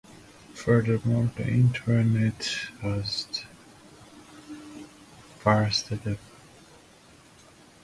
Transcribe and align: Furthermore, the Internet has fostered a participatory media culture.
Furthermore, 0.55 1.29
the 1.37 1.47
Internet 1.47 2.41
has 2.81 3.27
fostered 5.37 5.99
a 6.07 6.07
participatory 6.07 6.07
media 6.07 6.15
culture. 6.15 6.17